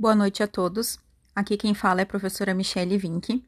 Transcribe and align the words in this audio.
Boa 0.00 0.14
noite 0.14 0.44
a 0.44 0.46
todos. 0.46 0.96
Aqui 1.34 1.56
quem 1.56 1.74
fala 1.74 2.00
é 2.00 2.04
a 2.04 2.06
professora 2.06 2.54
Michele 2.54 2.96
Vink. 2.96 3.44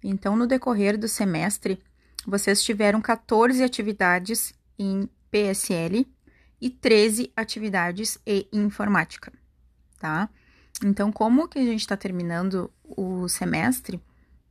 Então, 0.00 0.36
no 0.36 0.46
decorrer 0.46 0.96
do 0.96 1.08
semestre, 1.08 1.82
vocês 2.24 2.62
tiveram 2.62 3.00
14 3.00 3.64
atividades 3.64 4.54
em 4.78 5.10
PSL 5.28 6.06
e 6.60 6.70
13 6.70 7.32
atividades 7.34 8.16
em 8.24 8.46
informática, 8.52 9.32
tá? 9.98 10.30
Então, 10.84 11.10
como 11.10 11.48
que 11.48 11.58
a 11.58 11.64
gente 11.64 11.80
está 11.80 11.96
terminando 11.96 12.72
o 12.84 13.28
semestre, 13.28 14.00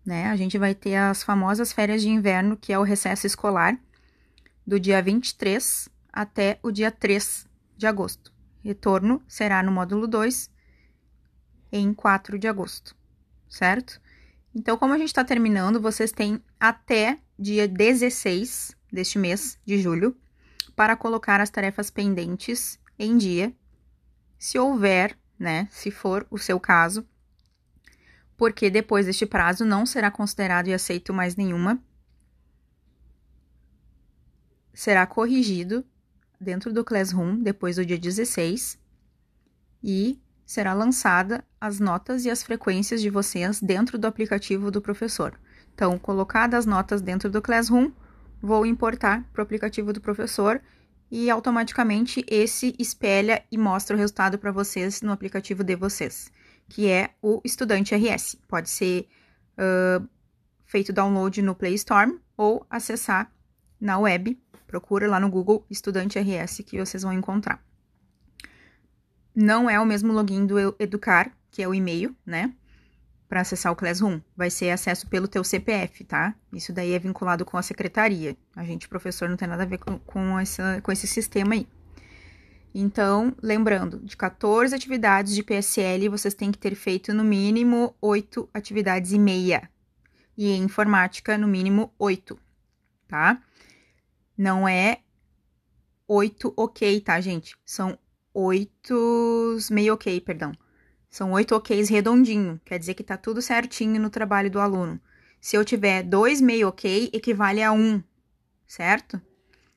né? 0.05 0.27
A 0.27 0.35
gente 0.35 0.57
vai 0.57 0.75
ter 0.75 0.97
as 0.97 1.23
famosas 1.23 1.71
férias 1.71 2.01
de 2.01 2.09
inverno, 2.09 2.57
que 2.57 2.73
é 2.73 2.77
o 2.77 2.83
recesso 2.83 3.25
escolar, 3.25 3.79
do 4.67 4.77
dia 4.77 5.01
23 5.01 5.87
até 6.11 6.59
o 6.61 6.71
dia 6.71 6.91
3 6.91 7.47
de 7.77 7.87
agosto. 7.87 8.33
Retorno 8.61 9.21
será 9.29 9.63
no 9.63 9.71
módulo 9.71 10.07
2 10.07 10.53
em 11.77 11.93
4 11.93 12.39
de 12.39 12.47
agosto, 12.47 12.95
certo? 13.49 13.99
Então, 14.53 14.77
como 14.77 14.93
a 14.93 14.97
gente 14.97 15.09
está 15.09 15.25
terminando, 15.25 15.81
vocês 15.81 16.11
têm 16.11 16.41
até 16.57 17.19
dia 17.37 17.67
16 17.67 18.75
deste 18.91 19.19
mês 19.19 19.59
de 19.65 19.77
julho 19.77 20.15
para 20.75 20.95
colocar 20.95 21.41
as 21.41 21.49
tarefas 21.49 21.89
pendentes 21.89 22.79
em 22.97 23.17
dia, 23.17 23.53
se 24.39 24.57
houver, 24.57 25.17
né? 25.37 25.67
Se 25.69 25.91
for 25.91 26.25
o 26.31 26.37
seu 26.37 26.59
caso, 26.59 27.05
porque 28.37 28.69
depois 28.69 29.05
deste 29.05 29.25
prazo 29.25 29.65
não 29.65 29.85
será 29.85 30.09
considerado 30.09 30.67
e 30.67 30.73
aceito 30.73 31.13
mais 31.13 31.35
nenhuma. 31.35 31.81
Será 34.73 35.05
corrigido 35.05 35.85
dentro 36.39 36.71
do 36.71 36.85
Classroom 36.85 37.41
depois 37.41 37.75
do 37.75 37.85
dia 37.85 37.97
16 37.97 38.77
e 39.83 40.21
será 40.45 40.73
lançada 40.73 41.43
as 41.59 41.79
notas 41.79 42.25
e 42.25 42.29
as 42.29 42.43
frequências 42.43 43.01
de 43.01 43.09
vocês 43.09 43.59
dentro 43.59 43.97
do 43.97 44.05
aplicativo 44.05 44.69
do 44.69 44.81
professor. 44.81 45.37
Então, 45.73 45.97
colocadas 45.97 46.59
as 46.59 46.65
notas 46.65 47.01
dentro 47.01 47.29
do 47.29 47.41
Classroom, 47.41 47.91
vou 48.41 48.65
importar 48.65 49.23
para 49.33 49.41
o 49.41 49.43
aplicativo 49.43 49.91
do 49.91 49.99
professor 49.99 50.61
e 51.09 51.29
automaticamente 51.29 52.23
esse 52.27 52.75
espelha 52.77 53.43
e 53.51 53.57
mostra 53.57 53.95
o 53.95 53.99
resultado 53.99 54.37
para 54.37 54.51
vocês 54.51 55.01
no 55.01 55.11
aplicativo 55.11 55.63
de 55.63 55.75
vocês, 55.75 56.31
que 56.69 56.87
é 56.87 57.11
o 57.21 57.41
Estudante 57.43 57.95
RS. 57.95 58.37
Pode 58.47 58.69
ser 58.69 59.07
uh, 59.57 60.07
feito 60.65 60.93
download 60.93 61.41
no 61.41 61.55
Play 61.55 61.73
Store 61.73 62.17
ou 62.37 62.65
acessar 62.69 63.31
na 63.79 63.97
web. 63.97 64.39
Procura 64.67 65.07
lá 65.07 65.19
no 65.19 65.29
Google 65.29 65.65
Estudante 65.69 66.19
RS 66.19 66.61
que 66.65 66.77
vocês 66.77 67.03
vão 67.03 67.13
encontrar 67.13 67.61
não 69.35 69.69
é 69.69 69.79
o 69.79 69.85
mesmo 69.85 70.13
login 70.13 70.45
do 70.45 70.57
Educar, 70.79 71.31
que 71.51 71.61
é 71.61 71.67
o 71.67 71.73
e-mail, 71.73 72.15
né? 72.25 72.53
Para 73.27 73.41
acessar 73.41 73.71
o 73.71 73.75
Classroom. 73.75 74.21
Vai 74.35 74.49
ser 74.49 74.69
acesso 74.69 75.07
pelo 75.07 75.27
teu 75.27 75.43
CPF, 75.43 76.03
tá? 76.05 76.33
Isso 76.53 76.71
daí 76.71 76.93
é 76.93 76.99
vinculado 76.99 77.43
com 77.43 77.57
a 77.57 77.61
secretaria. 77.61 78.37
A 78.55 78.63
gente, 78.63 78.87
professor, 78.87 79.27
não 79.27 79.35
tem 79.35 79.47
nada 79.47 79.63
a 79.63 79.65
ver 79.65 79.79
com, 79.79 79.99
com, 79.99 80.39
essa, 80.39 80.79
com 80.81 80.91
esse 80.91 81.05
sistema 81.05 81.55
aí. 81.55 81.67
Então, 82.73 83.33
lembrando, 83.41 83.99
de 83.99 84.15
14 84.17 84.75
atividades 84.75 85.33
de 85.33 85.43
PSL, 85.43 86.09
vocês 86.09 86.33
têm 86.33 86.51
que 86.51 86.57
ter 86.57 86.75
feito 86.75 87.13
no 87.13 87.23
mínimo 87.23 87.95
8 88.01 88.49
atividades 88.53 89.11
e 89.11 89.19
meia. 89.19 89.69
E 90.37 90.51
em 90.51 90.63
informática, 90.63 91.37
no 91.37 91.47
mínimo 91.47 91.93
8, 91.97 92.37
tá? 93.07 93.41
Não 94.37 94.67
é 94.67 94.99
8 96.07 96.53
ok, 96.57 96.99
tá, 96.99 97.19
gente? 97.21 97.55
São 97.65 97.97
oito 98.35 99.57
meio 99.71 99.93
ok, 99.93 100.19
perdão. 100.19 100.51
São 101.09 101.31
oito 101.31 101.55
oks 101.55 101.87
redondinho, 101.87 102.59
quer 102.65 102.77
dizer 102.77 102.93
que 102.93 103.03
tá 103.03 103.15
tudo 103.15 103.41
certinho 103.41 104.01
no 104.01 104.09
trabalho 104.09 104.51
do 104.51 104.59
aluno. 104.59 104.99
Se 105.39 105.55
eu 105.55 105.63
tiver 105.63 106.03
dois 106.03 106.41
meio 106.41 106.67
ok, 106.67 107.09
equivale 107.13 107.63
a 107.63 107.71
um, 107.71 108.03
certo? 108.67 109.21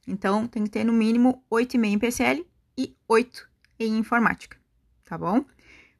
Então, 0.06 0.48
tem 0.48 0.64
que 0.64 0.70
ter 0.70 0.82
no 0.82 0.92
mínimo 0.92 1.44
oito 1.48 1.78
meio 1.78 1.94
em 1.94 1.98
PSL 1.98 2.44
e 2.76 2.97
oito 3.06 3.48
em 3.78 3.97
informática, 3.98 4.56
tá 5.04 5.16
bom? 5.16 5.44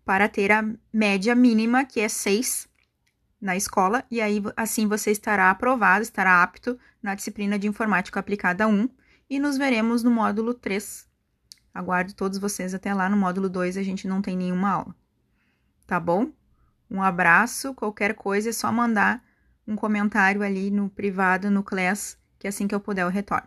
Para 0.05 0.29
ter 0.29 0.51
a 0.51 0.65
média 0.93 1.35
mínima, 1.37 1.85
que 1.85 2.01
é 2.01 2.09
seis 2.09 2.67
na 3.41 3.57
escola, 3.57 4.05
e 4.11 4.21
aí 4.21 4.43
assim 4.57 4.89
você 4.89 5.13
estará 5.13 5.51
aprovado, 5.51 6.03
estará 6.03 6.43
apto 6.43 6.77
na 7.01 7.15
disciplina 7.15 7.57
de 7.57 7.69
informática 7.69 8.19
aplicada 8.19 8.67
1, 8.67 8.89
e 9.31 9.39
nos 9.39 9.57
veremos 9.57 10.03
no 10.03 10.11
módulo 10.11 10.55
3 10.55 11.07
Aguardo 11.79 12.13
todos 12.13 12.39
vocês 12.39 12.75
até 12.75 12.93
lá 12.93 13.09
no 13.09 13.17
módulo 13.17 13.49
2, 13.49 13.77
a 13.77 13.85
gente 13.85 14.09
não 14.09 14.21
tem 14.21 14.37
nenhuma 14.37 14.69
aula. 14.69 14.97
Tá 15.87 16.01
bom? 16.01 16.33
Um 16.91 17.01
abraço, 17.01 17.73
qualquer 17.73 18.17
coisa 18.17 18.51
é 18.51 18.53
só 18.53 18.73
mandar 18.73 19.23
um 19.65 19.77
comentário 19.77 20.43
ali 20.43 20.73
no 20.73 20.91
privado, 20.91 21.53
no 21.53 21.63
Class, 21.63 22.19
que 22.37 22.49
assim 22.49 22.67
que 22.67 22.75
eu 22.75 22.81
puder 22.81 23.05
eu 23.05 23.09
retorno. 23.09 23.47